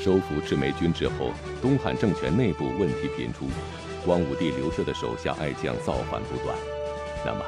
[0.00, 3.48] 收复赤眉军之后，东汉政权内部问题频出，
[4.04, 6.56] 光武帝刘秀的手下爱将造反不断。
[7.26, 7.44] 那么，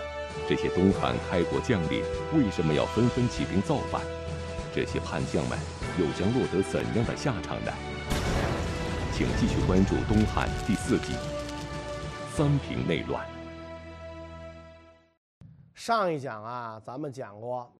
[0.48, 2.02] 这些东汉开国将领
[2.34, 4.02] 为什么要纷纷起兵造反？
[4.74, 5.58] 这些叛将们
[5.98, 7.72] 又将落得怎样的下场呢？
[9.12, 11.12] 请继续关注《东汉》第四集
[12.36, 13.24] 《三平内乱》。
[15.74, 17.72] 上一讲啊，咱们讲过，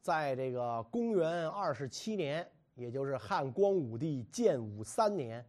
[0.00, 5.44] 在这个公元二十七年，也就是汉光武帝建武三年，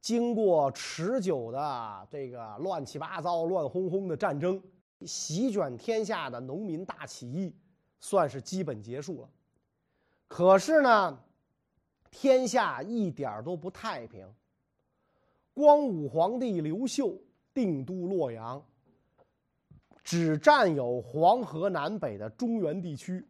[0.00, 4.60] 经过持久的这个乱七八糟、乱哄哄的战争，
[5.02, 7.54] 席卷天下的农民大起义，
[8.00, 9.28] 算是基本结束了。
[10.28, 11.18] 可是呢，
[12.10, 14.26] 天下一点都不太平。
[15.52, 17.18] 光武皇帝刘秀
[17.52, 18.64] 定都洛阳，
[20.02, 23.22] 只占有黄河南北的中原地区，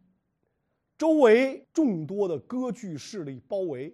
[0.97, 3.93] 周围众多的割据势力包围。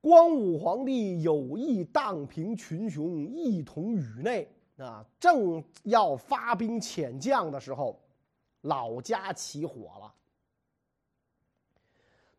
[0.00, 8.00] 光武皇帝有意荡平群雄，一统宇内啊，正要发兵遣将的时候，
[8.62, 10.14] 老家起火了。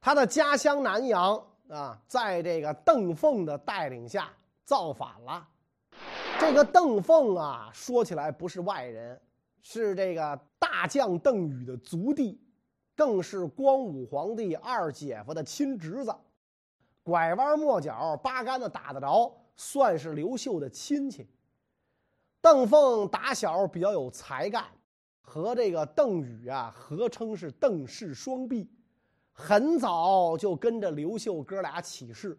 [0.02, 4.31] 他的家乡南阳啊，在这个邓凤的带领下。
[4.65, 5.47] 造反了，
[6.39, 9.19] 这个邓凤啊，说起来不是外人，
[9.63, 12.39] 是这个大将邓禹的族弟，
[13.00, 16.14] 更是光武皇帝二姐夫的亲侄子，
[17.02, 21.25] 拐弯抹角八竿子打得着，算是刘秀的亲戚。
[22.42, 24.66] 邓凤打小比较有才干，
[25.22, 28.70] 和这个邓禹啊合称是邓氏双璧，
[29.31, 32.38] 很早就跟着刘秀哥俩起事，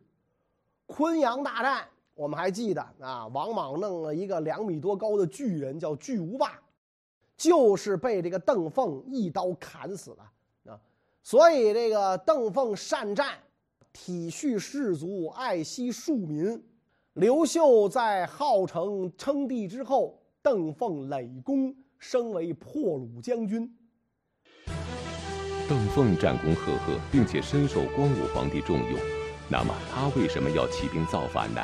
[0.84, 1.88] 昆阳大战。
[2.12, 6.60] 我们还记得啊，王莽弄了一个两米多高的巨人，叫巨无霸，
[7.34, 10.32] 就是被这个邓凤一刀砍死了。
[11.22, 13.38] 所以这个邓凤善战，
[13.92, 16.62] 体恤士卒，爱惜庶民。
[17.14, 23.70] 刘秀在号称称帝之后，邓凤累功，升为破虏将军。
[25.68, 28.98] 邓凤战功赫赫，并且深受光武皇帝重用，
[29.48, 31.60] 那么他为什么要起兵造反呢？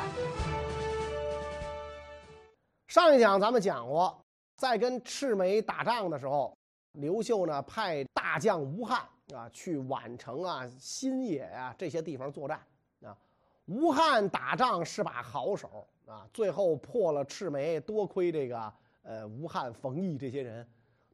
[2.87, 4.17] 上一讲咱们讲过，
[4.55, 6.55] 在跟赤眉打仗的时候，
[6.93, 9.01] 刘秀呢派大将吴汉
[9.33, 12.61] 啊去宛城啊、新野啊这些地方作战
[13.01, 13.17] 啊。
[13.65, 18.73] 吴汉打仗是把好手啊，最后破了赤眉，多亏这个
[19.03, 20.67] 呃吴汉、冯异这些人，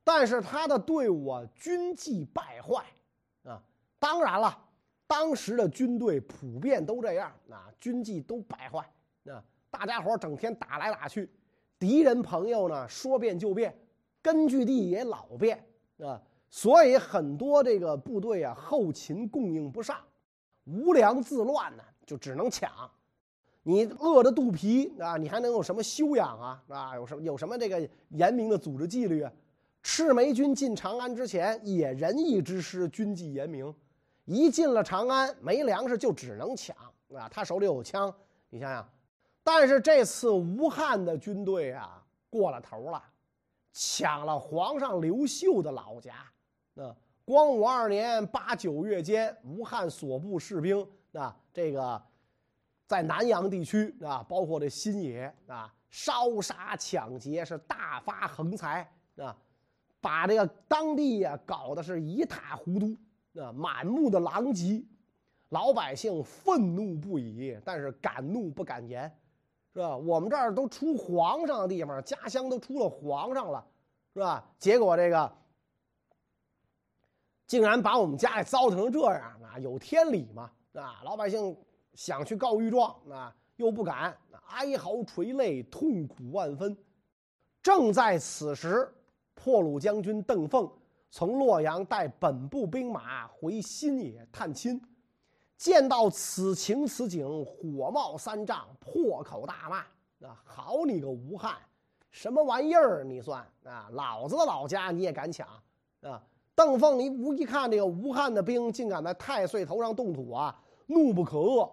[0.04, 2.86] 但是他的队伍啊军纪败坏
[3.44, 3.64] 啊。
[3.98, 4.56] 当然了，
[5.08, 8.88] 当时的军队普遍都这样啊，军纪都败坏
[9.32, 11.30] 啊，大家伙整天打来打去。
[11.80, 13.76] 敌人朋友呢，说变就变，
[14.22, 15.66] 根据地也老变
[15.98, 16.22] 啊，
[16.56, 19.98] 所以很多这个部队啊，后勤供应不上，
[20.66, 22.70] 无粮自乱呢，就只能抢。
[23.64, 26.64] 你饿着肚皮啊，你还能有什么修养啊？
[26.68, 29.34] 啊，有什么有什么这个严明的组织纪律啊？
[29.82, 33.74] 赤眉军进长安之前也仁义之师，军纪严明，
[34.26, 36.76] 一进了长安没粮食就只能抢
[37.16, 38.14] 啊，他手里有枪，
[38.52, 38.88] 你想想。
[39.44, 43.04] 但是这次吴汉的军队啊过了头了，
[43.72, 46.14] 抢了皇上刘秀的老家。
[46.74, 46.96] 那
[47.26, 52.02] 光武二年八九月间，吴汉所部士兵啊，这个
[52.88, 59.36] 在南阳地区啊，包括这新野啊，烧杀抢劫是大发横财啊，
[60.02, 62.98] 把这个当地呀搞得是一塌糊涂
[63.40, 64.84] 啊，满目的狼藉，
[65.50, 69.12] 老百姓愤怒不已，但是敢怒不敢言。
[69.76, 69.98] 是吧？
[69.98, 73.66] 我们这儿都出皇上的地方，家乡都出了皇上了，
[74.14, 74.48] 是吧？
[74.60, 75.36] 结果这个
[77.54, 80.50] 竟然把我们家给糟蹋成这样，啊，有天理吗？
[80.74, 81.56] 啊，老百姓
[81.94, 86.76] 想去告御状，啊，又不敢，哀嚎垂泪，痛苦万分。
[87.62, 88.92] 正在此时，
[89.36, 90.68] 破虏将军邓凤
[91.12, 94.82] 从洛阳带本部兵马回新野探亲。
[95.56, 99.78] 见到此情此景，火冒三丈，破口大骂
[100.28, 101.58] ：“啊，好你个吴汉，
[102.10, 103.04] 什么玩意儿？
[103.04, 105.48] 你算啊，老子的老家你也敢抢
[106.02, 106.20] 啊？”
[106.56, 110.56] 邓凤一吴一看这个吴汉的兵竟敢在太岁头上动土啊，
[110.86, 111.70] 怒不可遏，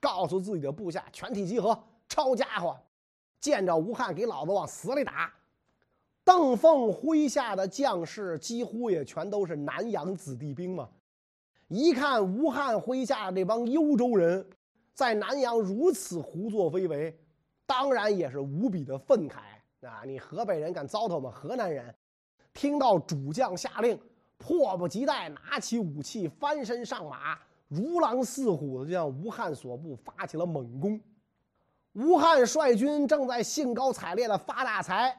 [0.00, 1.78] 告诉自己的部下全体集合，
[2.08, 2.76] 抄家伙，
[3.40, 5.32] 见着吴汉给老子往死里打。
[6.24, 10.88] 邓凤麾下的将士几乎也全都是南阳子弟兵嘛。
[11.68, 14.46] 一看吴汉麾下这帮幽州人，
[14.94, 17.18] 在南阳如此胡作非为，
[17.66, 19.36] 当然也是无比的愤慨
[19.86, 20.02] 啊！
[20.06, 21.94] 你河北人敢糟蹋我们河南人？
[22.58, 23.96] 听到主将下令，
[24.36, 27.38] 迫不及待拿起武器，翻身上马，
[27.68, 31.00] 如狼似虎的向吴汉所部发起了猛攻。
[31.92, 35.16] 吴汉率军正在兴高采烈的发大财，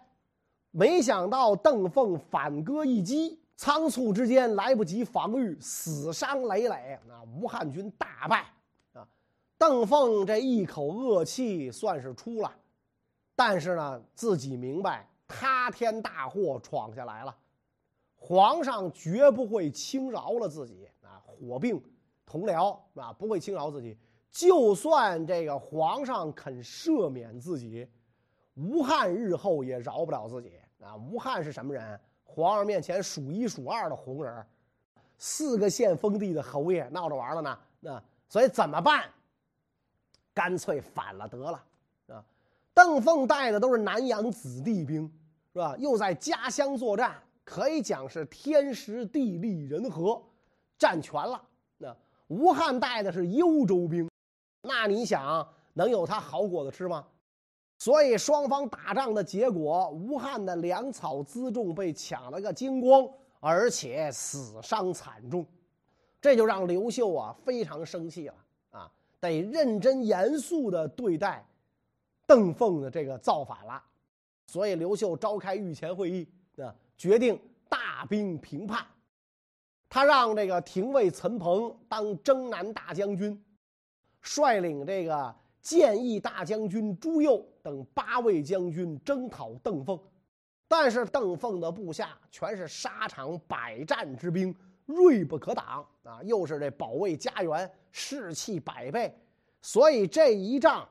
[0.72, 7.00] 没想到邓凤反戈一击，仓促之间来不及防御，死伤累累。
[7.10, 8.48] 啊，吴汉军大败。
[8.92, 9.08] 啊，
[9.58, 12.54] 邓凤这一口恶气算是出了，
[13.34, 17.34] 但是呢，自己明白塌天大祸闯下来了，
[18.18, 21.22] 皇上绝不会轻饶了自己啊！
[21.24, 21.81] 火并
[22.26, 23.98] 同僚啊，不会轻饶自己。
[24.31, 27.88] 就算这个皇上肯赦免自己，
[28.56, 30.96] 吴汉日后也饶不了自己啊！
[30.96, 32.00] 吴汉是什么人？
[32.24, 34.46] 皇上面前数一数二的红人，
[35.18, 37.60] 四个县封地的侯爷，闹着玩了呢。
[37.80, 39.10] 那所以怎么办？
[40.34, 41.64] 干脆反了得了
[42.08, 42.26] 啊！
[42.74, 45.12] 邓凤带的都是南阳子弟兵，
[45.54, 45.75] 是吧？
[45.78, 50.22] 又在家乡作战，可以讲是天时地利人和，
[50.78, 51.42] 占全了。
[51.78, 51.96] 那
[52.28, 54.10] 吴汉带的是幽州兵。
[54.62, 57.06] 那你想能有他好果子吃吗？
[57.78, 63.07] 所以双方打仗的结果，吴汉的粮草辎重被抢了个精光，
[63.40, 65.45] 而且死伤惨重，
[66.19, 68.36] 这就让刘秀啊非常生气了
[68.72, 68.92] 啊，
[69.22, 71.44] 得认真严肃的对待
[72.28, 73.81] 邓凤的这个造反了。
[74.50, 78.84] 所以刘秀召开御前会议啊，决定大兵平叛，
[79.88, 83.40] 他让这个廷尉岑彭当征南大将军。
[84.22, 89.98] 率领这个建义大将军朱佑等八位将军征讨邓凤，
[90.68, 94.54] 但是邓凤的部下全是沙场百战之兵，
[94.88, 96.19] 锐不可挡啊！
[96.24, 99.16] 又是这保卫家园，士气百倍，
[99.62, 100.90] 所以这一仗，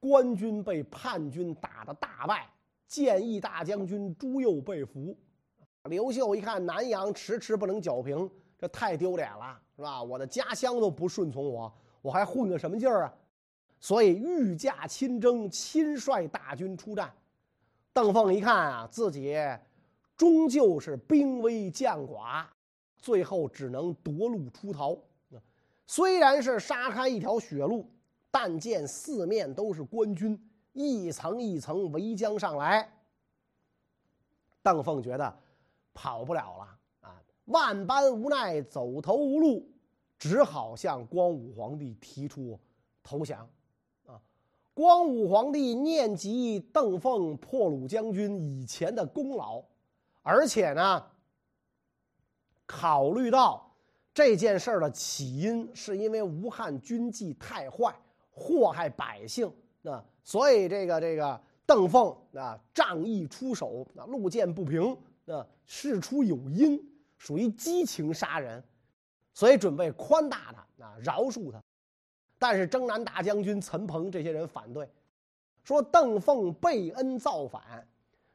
[0.00, 2.48] 官军被叛军打得大败，
[2.88, 5.16] 建义大将军朱佑被俘。
[5.84, 10.02] 刘秀一看南阳迟迟不能剿平，这太丢脸了，是吧？
[10.02, 11.72] 我的家乡都不顺从我。
[12.02, 13.14] 我还混个什么劲儿啊？
[13.78, 17.12] 所以御驾亲征，亲率大军出战。
[17.92, 19.36] 邓凤一看啊，自己
[20.16, 22.44] 终究是兵微将寡，
[22.98, 24.96] 最后只能夺路出逃。
[25.86, 27.90] 虽然是杀开一条血路，
[28.30, 30.38] 但见四面都是官军，
[30.72, 32.90] 一层一层围将上来。
[34.62, 35.38] 邓凤觉得
[35.94, 39.66] 跑不了了啊，万般无奈，走投无路。
[40.18, 42.60] 只好向光武皇帝提出
[43.02, 43.48] 投降，
[44.04, 44.20] 啊！
[44.74, 49.64] 光武皇帝念及邓凤破虏将军以前的功劳，
[50.20, 51.06] 而且呢，
[52.66, 53.74] 考虑到
[54.12, 57.98] 这件事的起因是因为吴汉军纪太坏，
[58.40, 59.52] 祸害百姓，
[59.82, 64.96] 那所以这个这个邓凤啊仗义出手，啊路见不平，
[65.26, 66.82] 啊事出有因，
[67.18, 68.64] 属于激情杀人。
[69.32, 71.62] 所以准备宽大他啊，饶恕他，
[72.38, 74.86] 但是征南大将军岑彭这些人反对，
[75.62, 77.86] 说邓凤背恩造反，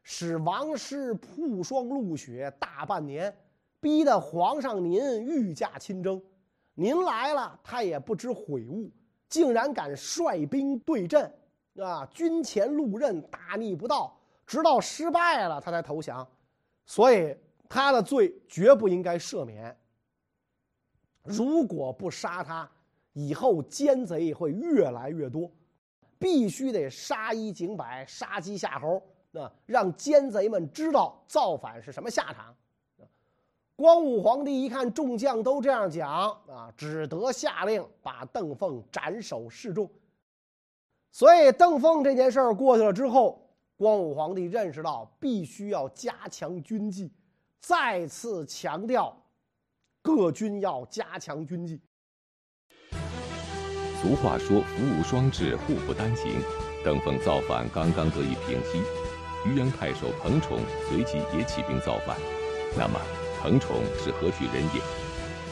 [0.01, 3.35] 使王师曝霜露雪大半年，
[3.81, 6.19] 逼得皇上您御驾亲征，
[6.73, 8.89] 您来了他也不知悔悟，
[9.27, 11.33] 竟然敢率兵对阵，
[11.79, 16.27] 啊，军前路刃大逆不道，直到失败了他才投降，
[16.85, 17.35] 所以
[17.67, 19.75] 他的罪绝不应该赦免。
[21.23, 22.69] 如果不杀他，
[23.13, 25.51] 以后奸贼会越来越多，
[26.19, 32.55] 必须得杀一儆百，杀鸡吓猴，那让奸贼们知道造反是什么下场。
[33.77, 36.09] 光武皇帝一看众将都这样讲
[36.47, 39.89] 啊，只得下令把邓凤斩首示众。
[41.11, 47.11] 所以邓凤这件事儿过去了之后，光武皇帝认识到必须要加强军纪，
[47.59, 49.15] 再次强调。
[50.01, 51.81] 各军要加强军纪。
[54.01, 56.31] 俗话说“福无双至，祸不单行”。
[56.85, 58.83] 邓凤造反刚刚得以平息，
[59.47, 62.15] 渔阳太守彭宠随即也起兵造反。
[62.77, 62.99] 那么，
[63.45, 64.81] 彭宠是何许人也？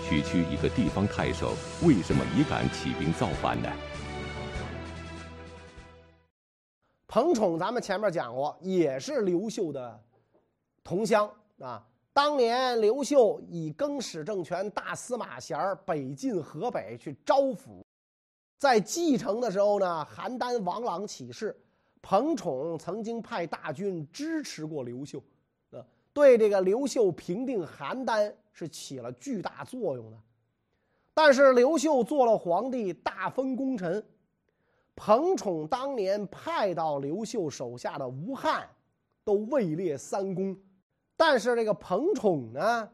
[0.03, 3.69] 区区一个地方太守，为什么也敢起兵造反呢？
[7.07, 10.03] 彭宠，咱们前面讲过，也是刘秀的
[10.83, 11.85] 同乡啊。
[12.13, 17.83] 当年刘秀以更始政权大司马衔北进河北去招抚，
[18.57, 21.55] 在继承的时候呢，邯郸王朗起事，
[22.01, 25.23] 彭宠曾经派大军支持过刘秀，
[26.13, 30.17] 对这个刘秀平定邯郸是起了巨大作用的。
[31.13, 34.03] 但是刘秀做了皇帝，大封功臣，
[34.96, 38.67] 彭宠当年派到刘秀手下的吴汉，
[39.24, 40.55] 都位列三公。
[41.15, 42.89] 但是这个彭宠呢，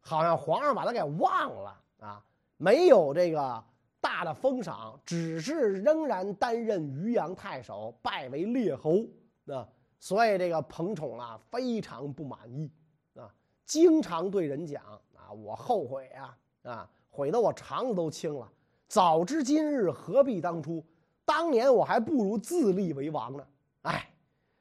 [0.00, 2.24] 好像皇上把他给忘了啊，
[2.56, 3.64] 没有这个
[4.00, 9.00] 大的封赏，只是仍然担任渔阳太守，拜为列侯。
[9.46, 12.70] 啊，所以这个彭宠啊非常不满意
[13.14, 13.32] 啊，
[13.64, 14.82] 经常对人讲
[15.14, 18.50] 啊，我后悔啊啊，悔得我肠子都青了。
[18.88, 20.84] 早知今日，何必当初？
[21.24, 23.46] 当年我还不如自立为王呢。
[23.82, 24.08] 哎，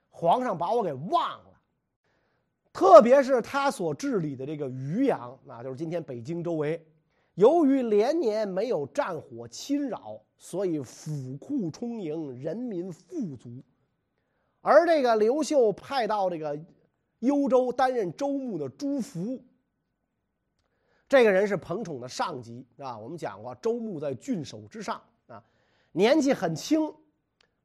[0.10, 1.52] 皇上把我给忘了。
[2.74, 6.84] 特别是他所治理的这个渔阳啊，就是今天北京周围，
[7.36, 13.62] 由于连年没有战火侵扰，所以府库充盈，人民富足。
[14.68, 16.60] 而这个刘秀派到这个
[17.20, 19.40] 幽州担任州牧的朱福，
[21.08, 22.98] 这个人是彭宠的上级啊。
[22.98, 25.44] 我们讲过，州牧在郡守之上啊，
[25.92, 26.92] 年纪很轻，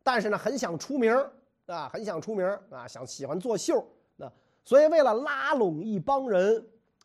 [0.02, 1.10] 但是呢，很想出名
[1.64, 3.80] 啊，很想出名啊，想喜欢作秀
[4.18, 4.30] 啊。
[4.62, 6.62] 所以为了拉拢一帮人，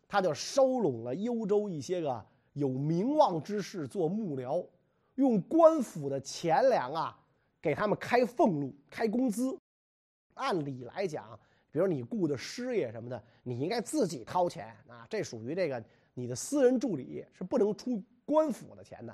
[0.10, 4.68] 他就收拢了幽州一些个有名望之士做幕僚，
[5.16, 7.18] 用官府的钱粮啊，
[7.62, 9.58] 给他们开俸禄、开工资。
[10.36, 11.38] 按理来讲，
[11.72, 19.12] 比如你雇的师爷什么的，你应该自己掏钱啊，这属于这个你的私人助理是不能出官府的钱的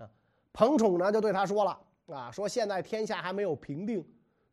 [0.00, 0.08] 啊。
[0.52, 4.04] 彭宠呢就对他说了啊，说现在天下还没有平定，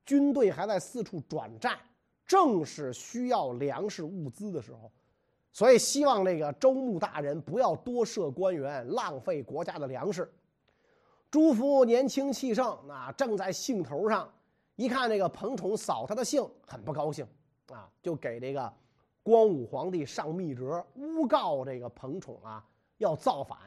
[0.06, 1.78] 军队还在四处转战，
[2.26, 4.92] 正是需要粮食物资的时候，
[5.52, 10.32] 所以希望那个州牧大人不要多设官员，浪费国家的粮食。
[11.30, 14.32] 朱福年轻气盛啊，正在兴头上。
[14.76, 17.28] 一看这个彭宠扫他的兴，很不高兴，
[17.68, 18.74] 啊，就给这个
[19.22, 22.66] 光武皇帝上密折，诬告这个彭宠啊
[22.98, 23.58] 要造反。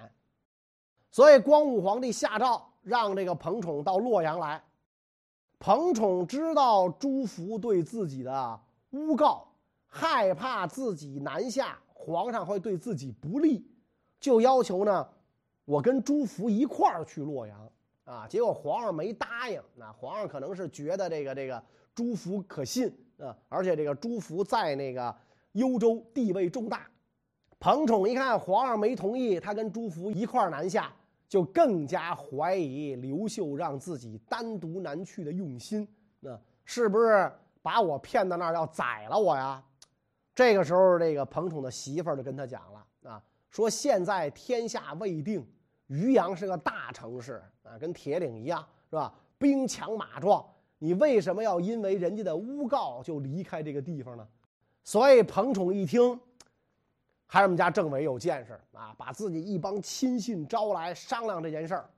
[1.11, 4.63] 所以光武皇帝下诏让这个彭宠到洛阳来。
[5.59, 8.61] 彭宠知道朱福对自己的
[8.91, 9.49] 诬告，
[9.87, 13.67] 害怕自己南下，皇上会对自己不利，
[14.21, 15.09] 就要求呢，
[15.65, 17.73] 我跟朱福一块儿去洛阳。
[18.07, 18.27] 啊！
[18.27, 19.61] 结果皇上没答应。
[19.75, 21.63] 那皇上可能是觉得这个这个
[21.95, 25.15] 朱福可信啊，而且这个朱福在那个
[25.53, 26.89] 幽州地位重大。
[27.59, 30.95] 彭宠一看皇上没同意，他跟朱福一块儿南下，
[31.29, 35.87] 就更加怀疑刘秀让自己单独南去的用心。
[36.21, 39.63] 那是不是把我骗到那儿要宰了我呀？
[40.35, 45.45] 这个时候，这个彭宠的媳妇儿就跟他讲了啊，说现在天下未定。
[45.87, 49.13] 渔阳是个大城市啊，跟铁岭一样，是吧？
[49.39, 50.45] 兵强马壮，
[50.79, 54.27] 你为什么要因为人家的诬告就离开这个地方呢？
[54.83, 56.19] 所以彭宠一听，
[57.27, 61.91] 还是我们家政委有见识啊，把自己一帮亲信招来商量这件事儿。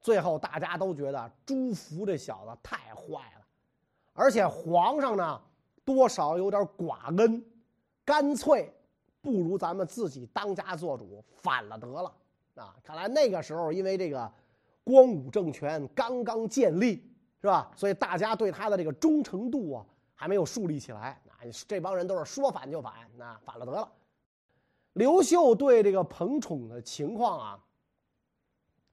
[0.00, 3.46] 最后大家都觉得朱福这小子太坏了，
[4.12, 5.40] 而且皇上呢
[5.84, 7.44] 多少有点寡恩，
[8.04, 8.72] 干脆
[9.20, 12.12] 不如咱们自己当家做主，反了得了。
[12.54, 14.30] 啊，看来那个时候，因为这个
[14.84, 16.96] 光武政权刚刚建立，
[17.40, 17.70] 是吧？
[17.74, 21.20] 所以大家对他的这个忠诚度啊，还没有树立起来。
[21.26, 23.90] 那这帮人都是说反就反，那反了得了。
[24.92, 27.64] 刘秀对这个彭宠的情况啊，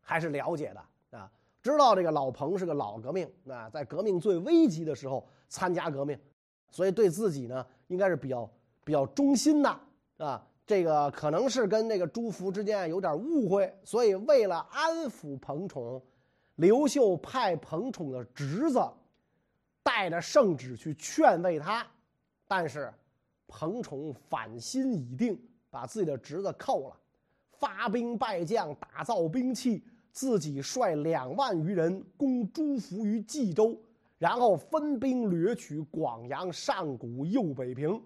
[0.02, 1.30] 还是了解的啊，
[1.62, 6.18] 知道这个老彭是个老革命啊，在革命最危急的时候参加革命，
[6.72, 8.50] 所以对自己呢，应该是比较
[8.84, 9.80] 比较忠心的
[10.18, 10.48] 啊。
[10.70, 16.00] 这个可能是跟那个朱福之间有点误会，所以为了安抚彭宠，
[16.58, 18.80] 刘秀派彭宠的侄子
[19.82, 21.84] 带着圣旨去劝慰他，
[22.48, 22.94] 但是
[23.48, 25.36] 彭宠反心已定，
[25.72, 26.96] 把自己的侄子扣了，
[27.50, 33.76] 发兵败将，打造兵器，自己率两万余人攻朱福于冀州，
[34.20, 38.00] 然后分兵掠取广阳、上谷、右北平。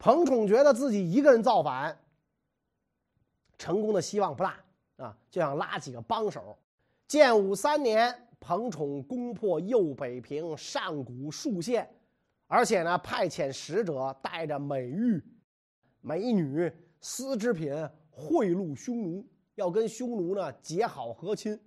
[0.00, 1.94] 彭宠觉得自己一个人造反，
[3.58, 4.56] 成功的希望不大
[4.96, 6.56] 啊，就想拉几个帮手。
[7.06, 11.86] 建武三年，彭宠攻破右北平、上谷数县，
[12.46, 15.22] 而且呢，派遣使者带着美玉、
[16.00, 17.70] 美女、丝织品
[18.08, 19.26] 贿赂匈奴，
[19.56, 21.60] 要跟匈奴呢结好和亲。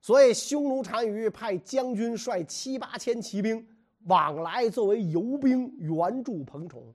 [0.00, 3.66] 所以，匈奴单于派将军率七八千骑兵
[4.04, 6.94] 往来，作为游兵援助彭宠。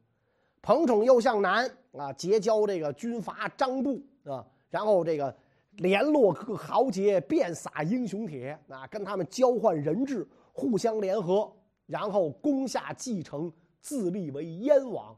[0.62, 5.36] 彭宠又向南啊结交这个军阀张布啊，然后这个
[5.78, 11.51] 联络各豪杰，遍撒英雄帖啊，跟他们交换人质，互相联合，
[11.86, 15.16] 然后攻下蓟城，自立为燕王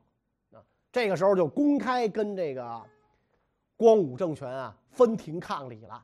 [0.51, 0.61] 啊。
[0.91, 2.81] 这个时候就公开跟这个
[3.75, 6.03] 光武政权啊分庭抗礼了。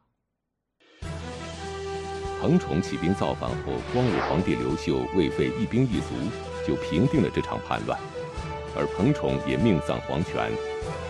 [2.41, 6.07] 彭宠起兵造反后，光武皇帝刘秀未费一兵一卒
[6.65, 7.99] 就平定了这场叛乱。
[8.77, 10.51] 而彭宠也命丧黄泉，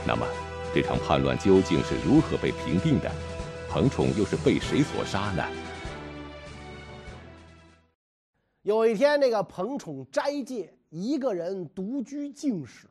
[0.05, 0.25] 那么
[0.73, 3.11] 这场叛乱究竟是如何被平定的？
[3.69, 5.43] 彭宠又是被谁所杀呢？
[8.61, 12.87] 有一天，这个彭宠斋戒，一个人独居静室，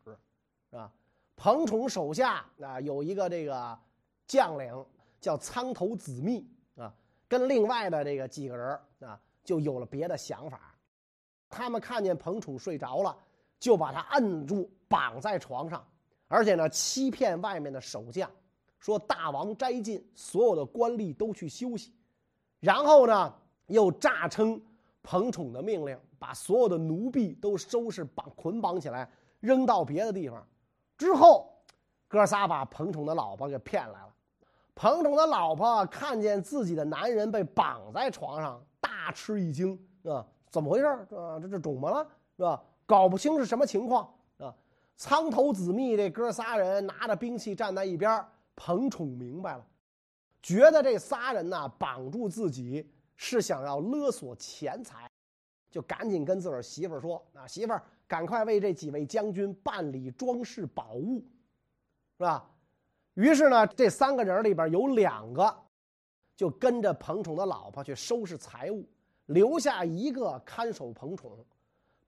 [0.71, 0.93] 啊，
[1.37, 3.79] 彭宠手下啊有一个这个
[4.27, 4.85] 将领
[5.19, 6.93] 叫苍头子密啊，
[7.27, 10.61] 跟另外的这个几个人啊就有了别的想法。
[11.49, 13.17] 他们看见彭宠睡着了，
[13.59, 15.87] 就把他摁住，绑在床上，
[16.29, 18.31] 而且呢欺骗外面的守将，
[18.79, 21.93] 说大王斋禁，所有的官吏都去休息，
[22.61, 23.35] 然后呢
[23.67, 24.61] 又诈称。
[25.09, 29.09] 彭宠的命令，把所有的奴婢都收拾绑捆绑起来，
[29.39, 30.45] 扔到别的地方。
[30.99, 31.49] 之后，
[32.09, 34.13] 哥仨把彭宠的老婆给骗来了。
[34.75, 40.27] 彭宠的老婆看见自己的男人被绑在床上，大吃一惊啊！
[40.51, 41.39] 怎么回事啊？
[41.41, 42.05] 这这肿么了？
[42.37, 42.61] 是吧？
[42.87, 44.55] 搞不清是什么情况啊！
[44.97, 48.25] 苍头子密这哥仨人拿着兵器站在一边。
[48.55, 49.67] 彭宠明白了，
[50.41, 52.91] 觉得这仨人呢绑住自己。
[53.19, 55.09] 是想要勒索钱财，
[55.71, 61.25] 就赶紧跟自个儿媳妇说：“啊，媳妇儿，赶快为这几位将军办理装饰宝物，
[62.19, 62.47] 是吧？”
[63.15, 65.57] 于是呢，这三个人里边有两个
[66.37, 68.87] 就跟着彭宠的老婆去收拾财物，
[69.25, 71.43] 留下一个看守彭宠。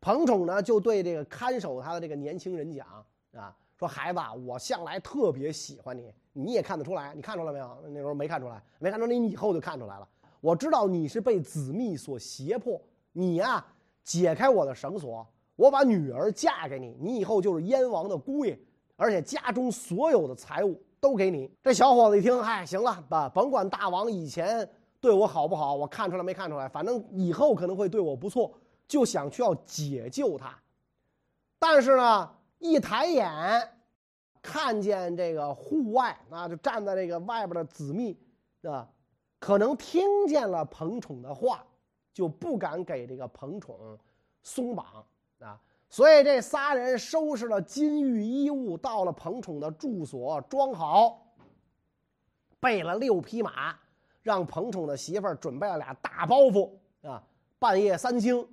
[0.00, 2.86] 彭宠呢，就对这个看守他的这个年轻人讲
[3.34, 7.78] ：“啊，说孩子，我向来特别喜欢你，你也看得出来，你看出来没有？
[7.88, 10.08] 那时候没看出来，没看出来，你以后就看出来了。”
[10.40, 12.80] 我知道你是被子密所胁迫，
[13.12, 13.64] 你呀
[14.04, 15.26] 解开我的绳索，
[15.56, 18.56] 我把女儿嫁给你，你以后就是燕王的姑爷，
[18.94, 21.50] 而且家中所有的财物都给你。
[21.60, 24.66] 这小伙子一听，嗨，行了，吧，甭管大王以前
[25.00, 28.52] 对我好不好，我看出来没看出来，反正以后可能会对我不错，
[28.88, 30.58] 就想去要解救他。
[31.60, 33.28] 但是呢，一抬眼
[34.42, 38.18] 看见这个户外啊，就站在这个外边的子密，
[38.62, 38.88] 啊。
[39.40, 41.64] 可能听见了彭宠的话，
[42.12, 43.96] 就不敢给这个彭宠
[44.42, 44.84] 松绑
[45.38, 45.60] 啊。
[45.88, 51.24] 所以这仨人收拾了金玉衣物，到了彭宠的住所，装好，
[52.58, 53.78] 备了六匹马，
[54.22, 56.70] 让彭宠的媳妇儿准备了俩大包袱
[57.02, 57.22] 啊。
[57.60, 58.48] 半夜三更，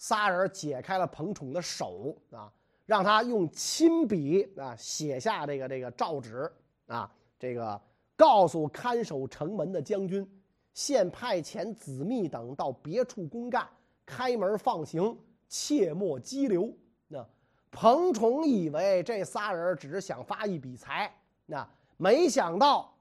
[0.00, 2.50] 仨人解开了彭宠的手啊，
[2.86, 6.50] 让他用亲笔啊写下这个这个诏旨
[6.86, 7.08] 啊，
[7.38, 7.78] 这个。
[8.16, 10.30] 告诉看守城门的将军，
[10.74, 13.66] 现派遣子密等到别处公干，
[14.04, 16.70] 开门放行，切莫激流。
[17.08, 17.26] 那
[17.70, 21.10] 彭宠以为这仨人只是想发一笔财，
[21.46, 22.94] 那没想到，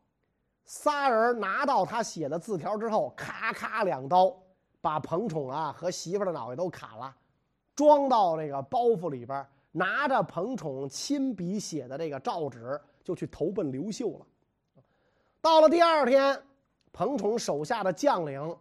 [0.63, 4.33] 仨人拿到他写的字条之后，咔咔两刀，
[4.81, 7.15] 把彭宠啊和媳妇的脑袋都砍了，
[7.75, 14.25] 装到这个包袱里边，拿着彭宠亲笔写的这个诏旨，就去投奔刘秀了。
[15.41, 16.41] 到了第二天，
[16.91, 18.57] 彭宠手下的将领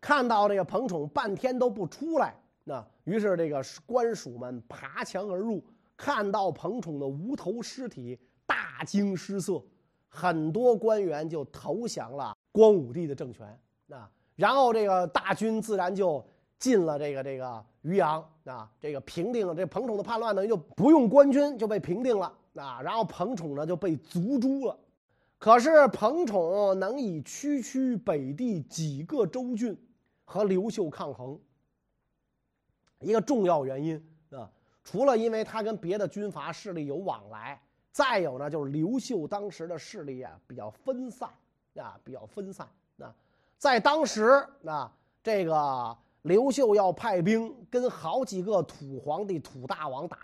[0.00, 5.62] 看到这个彭宠半天都不出来，那于是这个官署们爬墙而入，
[5.96, 9.62] 看到彭宠的无头尸体，大惊失色，
[10.08, 13.58] 很多官员就投降了光武帝的政权。
[13.86, 16.24] 那然后这个大军自然就
[16.58, 24.74] 进了这个这个渔阳啊，这个平定了这彭宠的叛乱，等于就不用官军就被平定了啊，然后彭宠呢就被族诛了。
[25.38, 29.76] 可是彭宠能以区区北地几个州郡
[30.24, 31.38] 和刘秀抗衡，
[33.00, 34.50] 一个重要原因啊，
[34.82, 37.60] 除了因为他跟别的军阀势力有往来，
[37.92, 41.28] 再有呢就是刘秀当时的势力啊比较分散
[41.74, 42.66] 啊，比较分散
[42.98, 43.14] 啊，
[43.60, 44.90] 在当时啊，
[45.22, 50.16] 这个刘秀要派兵跟好几个土皇帝、土大王打。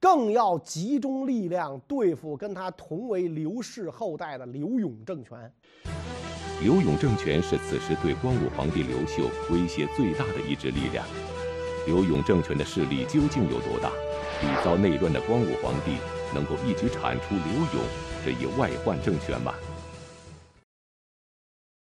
[0.00, 5.52] 更要集中力量对付跟他同为刘氏后代的刘永政权。
[6.60, 11.06] 刘永政权是此时对光武皇帝刘秀威胁最大的一支力量。
[11.86, 13.88] 刘永政权的势力究竟有多大？
[14.40, 15.98] 屡遭内乱的光武皇帝
[16.34, 17.86] 能够一举铲除刘永
[18.24, 19.54] 这一外患政权吗？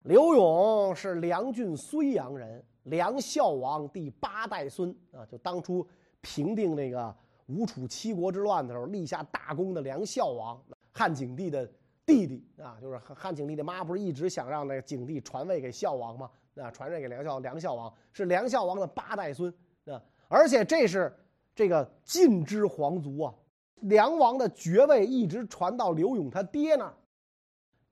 [0.04, 5.86] 刘永是梁郡睢阳人，梁孝王第八代孙啊，就当初
[6.20, 7.14] 平定那个。
[7.46, 10.62] 吴楚七国之乱的时候立下大功的梁孝王，
[10.92, 11.68] 汉景帝的
[12.06, 16.30] 弟弟啊，就是汉景帝的妈，不是一直想让那个景帝传位给孝王吗？
[16.54, 19.52] 啊，传位给梁孝梁孝王是梁孝王的八代孙
[19.84, 21.14] 啊，而且这是
[21.54, 23.34] 这个晋之皇族啊，
[23.80, 26.94] 梁王的爵位一直传到刘永他爹那儿。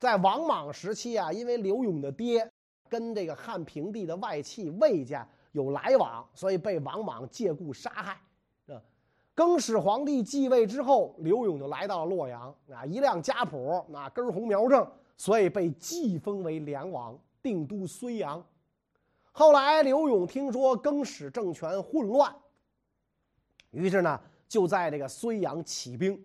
[0.00, 2.50] 在王莽时期啊，因为刘永的爹
[2.88, 8.18] 跟这个汉平帝的外戚魏家有来往，所以被王莽借故杀害。
[9.34, 18.42] 更始皇帝继位之后，刘永就来到了洛阳啊，一辆家谱，啊根红苗正，所以被继封为梁王，定都睢阳。
[19.32, 22.34] 后来刘永听说更始政权混乱，
[23.70, 26.22] 于是呢，就在这个睢阳起兵，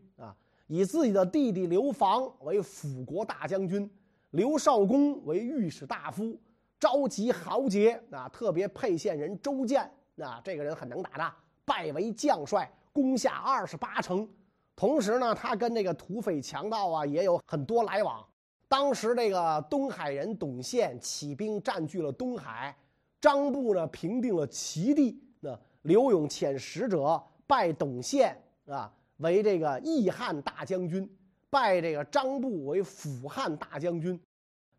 [0.68, 3.90] 以自己的弟弟刘防为辅国大将军，
[4.32, 6.38] 刘少恭为御史大夫，
[6.80, 12.72] 召集豪杰啊，特别沛县人周建啊，这个人很能打的，拜为将帅。
[12.92, 14.26] 攻下二十八城，
[14.74, 18.26] 同时呢，他跟这个土匪强盗啊也有很多来往。
[18.70, 22.74] 当时这个东海人董宪起兵占据了东海，
[23.20, 25.22] 张布呢平定了齐地。
[25.42, 31.10] 那刘永遣使者拜董宪啊为这个义汉大将军，
[31.50, 34.20] 拜这个张布为辅汉大将军，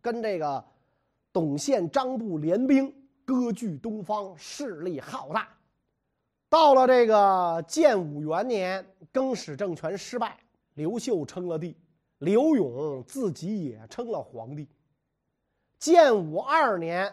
[0.01, 0.65] 跟这个
[1.33, 2.93] 董宪、张布联兵
[3.25, 5.49] 割据东方，势力浩大。
[6.49, 10.39] 到了这个建武元年，更始政权失败，
[10.75, 11.77] 刘秀称了帝，
[12.19, 14.69] 刘永自己也称了皇帝。
[15.79, 17.13] 建武二年，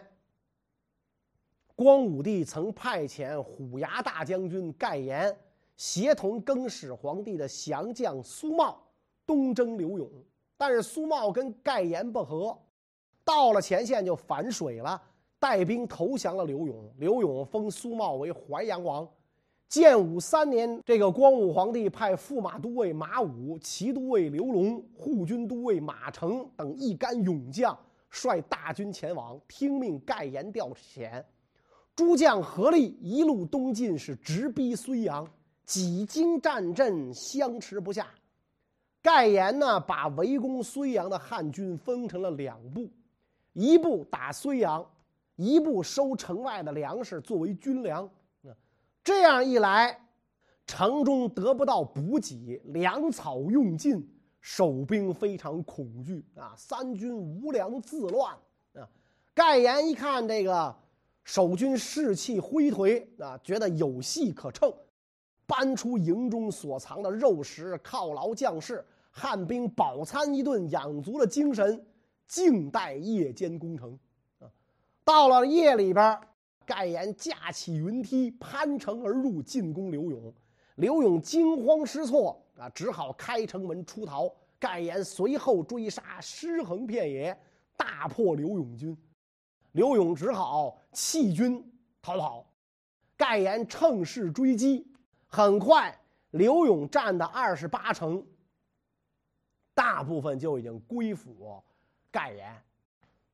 [1.74, 5.36] 光武帝曾派遣虎牙大将军盖延，
[5.76, 8.80] 协同更始皇帝的降将苏茂
[9.26, 10.08] 东征刘永，
[10.56, 12.56] 但是苏茂跟盖延不和，
[13.24, 15.00] 到了前线就反水了，
[15.38, 16.92] 带兵投降了刘永。
[16.98, 19.08] 刘永封苏茂为淮阳王。
[19.66, 27.76] 建武三年，这个光武皇帝派驸马都尉马武、骑都尉刘龙、护军都尉马成等一干勇将，
[28.10, 31.24] 率大军前往，听命盖延调遣。
[31.96, 35.28] 诸将合力一路东进，是直逼睢阳，
[35.64, 38.08] 几经战阵，相持不下。
[39.02, 42.88] 盖延呢，把围攻睢阳的汉军分成了两部，
[43.52, 44.84] 一部打睢阳，
[45.36, 48.08] 一部收城外的粮食作为军粮。
[49.02, 50.00] 这样一来，
[50.66, 54.02] 城中得不到补给，粮草用尽，
[54.40, 56.54] 守兵非常恐惧啊！
[56.56, 58.34] 三军无粮自乱
[58.72, 58.88] 啊！
[59.34, 60.74] 盖延一看这个
[61.22, 64.72] 守军士气灰颓啊，觉得有戏可乘，
[65.46, 71.84] 搬出营中所藏的肉食犒劳将士，汉兵饱餐一顿，养足了精神，
[72.26, 73.98] 静待夜间攻城
[74.40, 74.48] 啊！
[75.04, 76.18] 到了夜里边。
[76.66, 80.32] 盖延架起云梯，攀城而入，进攻刘勇。
[80.76, 84.32] 刘勇惊慌失措啊，只好开城门出逃。
[84.58, 87.38] 盖延随后追杀，尸横遍野，
[87.76, 88.96] 大破刘永军。
[89.72, 91.62] 刘勇只好弃军
[92.00, 92.46] 逃跑。
[93.14, 94.90] 盖延乘势追击，
[95.34, 95.92] 很快
[96.30, 98.24] 刘永占的二十八城，
[99.74, 101.60] 大部分就已经归附
[102.08, 102.56] 盖延。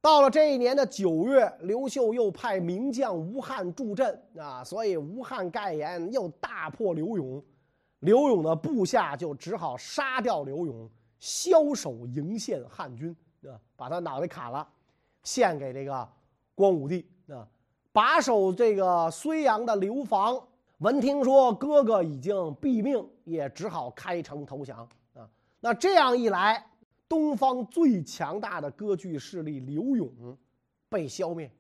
[0.00, 7.44] 到了这一年的九月，刘秀又派名将吴汉助阵啊，所以吴汉盖延又大破刘永，
[7.98, 10.88] 刘永的部下就只好杀掉刘永，
[11.20, 14.66] 枭首迎献汉军啊，把他脑袋砍了，
[15.22, 16.08] 献给这个
[16.54, 17.46] 光武帝啊。
[17.92, 20.40] 把守这个睢阳的刘防
[20.80, 25.28] 闻听说哥哥已经毙命，也只好开城投降啊。
[25.60, 26.66] 那这样一来。
[27.06, 30.08] 东方最强大的割据势力刘永
[30.88, 31.50] 被消灭。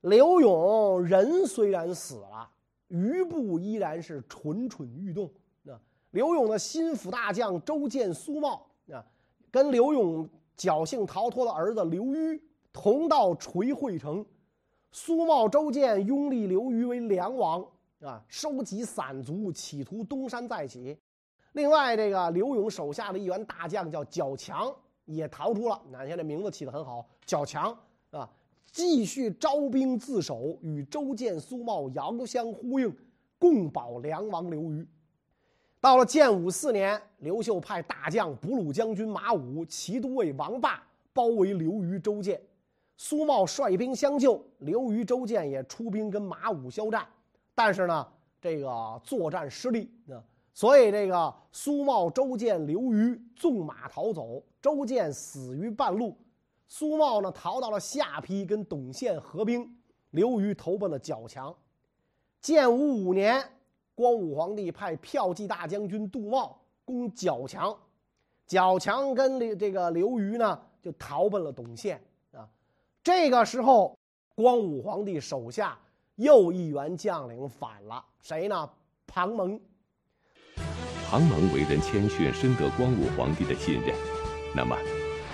[0.00, 2.50] 刘永人虽然死了，
[2.88, 5.30] 余部依然是蠢蠢欲动。
[5.62, 5.78] 那
[6.10, 9.06] 刘永的心腹大将周建、苏茂啊，
[9.52, 14.26] 跟刘永侥幸逃脱的儿子刘虞同到垂惠城。
[14.90, 17.64] 苏茂、周建拥立刘虞为梁王
[18.04, 20.96] 啊，收集散卒，企图东山再起。
[21.52, 24.74] 另外，这个刘永手下的一员大将叫角强，
[25.06, 25.80] 也逃出了。
[25.90, 27.76] 那现在名字起得很好，角强
[28.10, 28.28] 啊，
[28.70, 32.94] 继续招兵自守，与周建、苏茂遥相呼应，
[33.38, 34.86] 共保梁王刘虞。
[35.80, 40.82] 到了建武四年，刘秀派大将补鲁将军马武、骑都尉王霸
[41.14, 42.38] 包围刘虞、周建，
[42.98, 47.06] 苏茂率兵相救，刘虞、周建也出兵跟马武交战，
[47.54, 48.06] 但是呢，
[48.40, 50.22] 这个作战失利啊。
[50.52, 56.16] 所以，这个苏茂、周建、刘虞纵马逃走，周建死于半路。
[56.68, 59.68] 苏茂呢，逃到了下邳，跟董宪合兵。
[60.10, 61.52] 刘虞投奔了角强。
[62.40, 63.42] 建武五年，
[63.96, 67.76] 光武皇帝派骠骑大将军杜茂攻角强，
[68.46, 72.48] 角强跟这个刘虞呢，就逃奔了董宪啊。
[73.02, 73.98] 这个时候，
[74.36, 75.76] 光武皇帝手下
[76.16, 78.70] 又一员将领反了，谁呢？
[79.04, 79.60] 庞蒙。
[81.08, 83.92] 庞蒙为人谦逊，深得光武皇帝的信任。
[84.54, 84.76] 那么，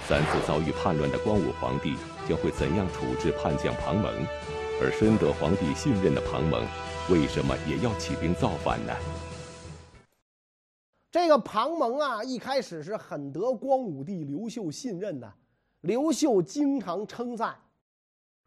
[0.08, 4.10] 三次遭遇叛乱的光武皇帝将会怎样处置叛将庞蒙？
[4.80, 6.62] 而深得皇帝信任的庞蒙，
[7.10, 8.94] 为什么也要起兵造反呢？
[11.10, 15.30] 这个庞蒙啊，一开始是很得光武帝刘秀信任的。
[15.82, 17.54] 刘秀经常称赞，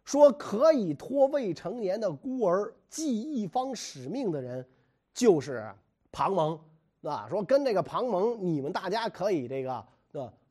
[0.04, 4.66] 说可以托未成年的孤儿继一方使命的人，
[5.14, 5.66] 就是
[6.12, 6.60] 庞蒙
[7.04, 7.28] 啊。
[7.30, 9.88] 说跟这个庞蒙，你们大家可以这个啊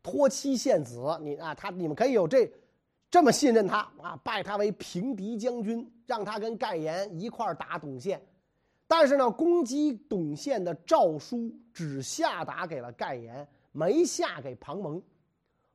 [0.02, 2.50] 托妻献子，你啊他你们可以有这
[3.10, 8.20] 这么信任他啊，拜他为平敌将军，让他跟盖延一块打董宪。
[8.88, 15.00] 但是呢，攻击董宪的诏书只下达给了盖延，没下给庞蒙。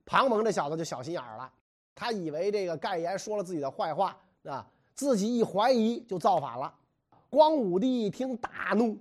[0.05, 1.51] 庞蒙这小子就小心眼儿了，
[1.97, 6.71] 他以为这个盖岩说了自己的坏话啊，自己一怀疑就造反了。
[7.27, 8.95] 光武帝一听大怒，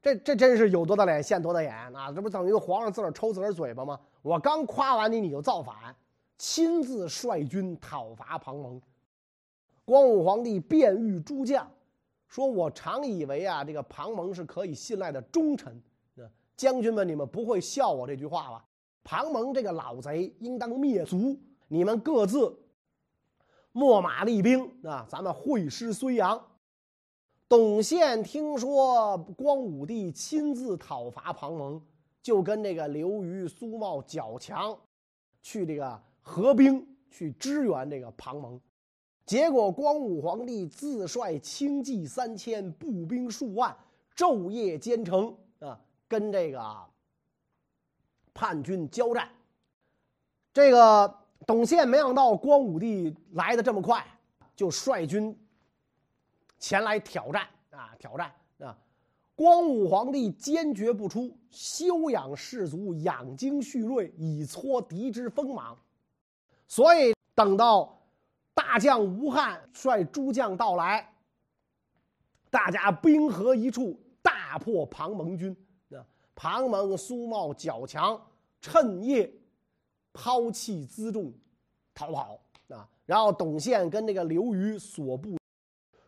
[0.00, 2.12] 这这真是有多大脸现多大眼啊！
[2.12, 3.98] 这不等于皇上自个儿抽自个儿嘴巴吗？
[4.22, 5.74] 我刚夸完你，你就造反，
[6.38, 8.80] 亲自率军讨伐庞蒙。
[9.84, 11.68] 光武皇帝便谕诸将。
[12.28, 15.82] 说我常以为啊，这个庞蒙是可以信赖的忠臣。
[16.56, 18.64] 将军们，你们不会笑我这句话吧？
[19.02, 21.36] 庞蒙这个老贼，应当灭族。
[21.72, 22.58] 你们各自
[23.72, 26.44] 秣马厉兵啊，咱们会师睢阳。
[27.48, 31.80] 董宪听说光武帝亲自讨伐庞蒙，
[32.20, 34.76] 就跟这个刘虞、苏茂、矫强
[35.42, 38.60] 去这个合兵去支援这个庞蒙。
[39.24, 43.76] 结果，光武皇帝自率轻骑三千，步兵数万，
[44.16, 46.84] 昼夜兼程啊，跟这个
[48.34, 49.30] 叛军交战。
[50.52, 54.04] 这个董宪没想到光武帝来的这么快，
[54.54, 55.36] 就率军
[56.58, 58.76] 前来挑战啊，挑战啊！
[59.34, 65.78] 光武皇帝坚决不出，休养士卒，养精蓄锐，以挫敌之锋芒。
[66.66, 67.96] 所以等到。
[68.52, 71.12] 大将吴汉率诸将到来，
[72.50, 75.56] 大家兵合一处，大破庞蒙军。
[75.90, 76.04] 啊，
[76.36, 78.20] 庞蒙、苏茂、角强
[78.60, 79.32] 趁夜
[80.12, 81.32] 抛弃辎重，
[81.94, 82.40] 逃跑。
[82.68, 85.36] 啊，然后董宪跟这个刘虞所部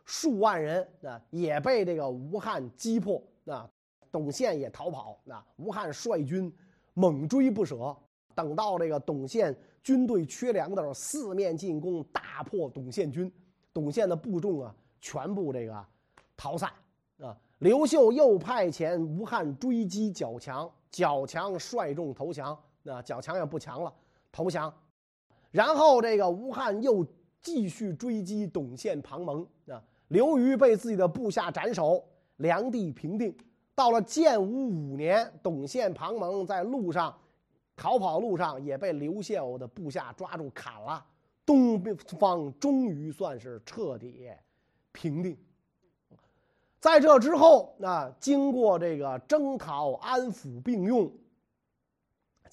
[0.05, 3.21] 数万人啊，也被这个吴汉击破。
[3.45, 3.69] 啊，
[4.11, 5.19] 董宪也逃跑。
[5.27, 6.53] 啊，吴汉率军
[6.93, 7.95] 猛追不舍。
[8.35, 13.31] 等到这个董宪军队缺粮的时候，四面进攻，大破董宪军，
[13.73, 15.85] 董宪的部众啊，全部这个
[16.35, 16.71] 逃散
[17.19, 17.37] 啊。
[17.59, 23.91] 刘秀又派遣吴汉追击角强，角强率众投降，那角强也不强了，
[24.31, 24.71] 投降。
[25.49, 27.03] 然后这个吴汉又
[27.41, 29.81] 继续追击董宪、庞蒙啊。
[30.09, 32.03] 刘虞被自己的部下斩首，
[32.37, 33.35] 梁地平定。
[33.73, 37.17] 到了建武五年，董宪、庞蒙在路上。
[37.75, 41.03] 逃跑路上也被刘秀的部下抓住砍了，
[41.43, 41.81] 东
[42.19, 44.29] 方终于算是彻底
[44.91, 45.35] 平定。
[46.79, 51.11] 在这之后，啊，经过这个征讨、安抚、并用，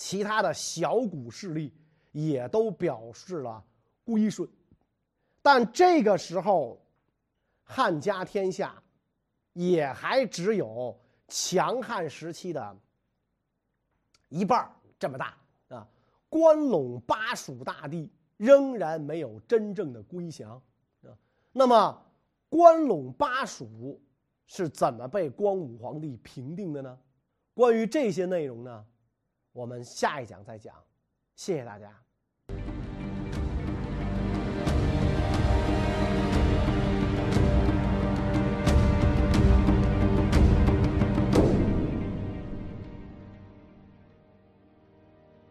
[0.01, 1.75] 其他的小股势力
[2.11, 3.63] 也都表示了
[4.03, 4.49] 归顺。
[5.43, 6.81] 但这个时候，
[7.63, 8.83] 汉家天下
[9.53, 12.75] 也还只有强悍时期的
[14.31, 14.75] 一半。
[14.99, 15.37] 这么大
[15.69, 15.87] 啊！
[16.31, 20.53] 关陇巴蜀大地仍然没有真正的归降
[21.03, 21.13] 啊。
[21.53, 22.03] 那么，
[22.49, 24.01] 关陇巴蜀
[24.47, 26.99] 是怎么被光武皇帝平定的呢？
[27.53, 28.87] 关于这些内容呢，
[29.53, 30.75] 我们下一讲再讲。
[31.35, 32.10] 谢谢大家。